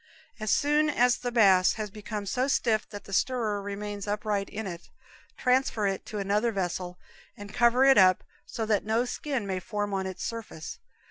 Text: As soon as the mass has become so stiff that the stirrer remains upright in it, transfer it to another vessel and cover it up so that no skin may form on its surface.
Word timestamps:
As 0.39 0.49
soon 0.49 0.89
as 0.89 1.17
the 1.17 1.31
mass 1.31 1.73
has 1.73 1.91
become 1.91 2.25
so 2.25 2.47
stiff 2.47 2.89
that 2.89 3.03
the 3.03 3.13
stirrer 3.13 3.61
remains 3.61 4.07
upright 4.07 4.49
in 4.49 4.65
it, 4.65 4.89
transfer 5.37 5.85
it 5.85 6.07
to 6.07 6.17
another 6.17 6.51
vessel 6.51 6.97
and 7.37 7.53
cover 7.53 7.85
it 7.85 7.99
up 7.99 8.23
so 8.43 8.65
that 8.65 8.83
no 8.83 9.05
skin 9.05 9.45
may 9.45 9.59
form 9.59 9.93
on 9.93 10.07
its 10.07 10.23
surface. 10.23 10.79